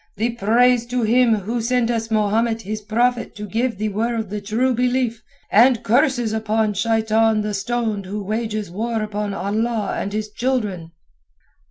"The 0.15 0.31
praise 0.31 0.87
to 0.87 1.03
Him 1.03 1.35
who 1.35 1.61
sent 1.61 1.91
us 1.91 2.09
Mahomet 2.09 2.63
His 2.63 2.81
Prophet 2.81 3.35
to 3.35 3.45
give 3.45 3.77
the 3.77 3.89
world 3.89 4.31
the 4.31 4.41
True 4.41 4.73
Belief, 4.73 5.21
and 5.51 5.83
curses 5.83 6.33
upon 6.33 6.73
Shaitan 6.73 7.41
the 7.41 7.53
stoned 7.53 8.07
who 8.07 8.23
wages 8.23 8.71
war 8.71 9.03
upon 9.03 9.35
Allah 9.35 9.93
and 9.95 10.11
His 10.11 10.31
children." 10.31 10.91